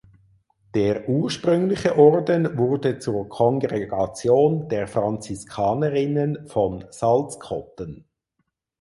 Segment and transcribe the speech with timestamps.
[0.73, 8.05] Der ursprüngliche Orden wurde zur Kongregation der Franziskanerinnen von Salzkotten.